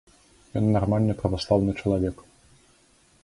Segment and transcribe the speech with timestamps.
[0.59, 2.17] Ён нармальны праваслаўны чалавек.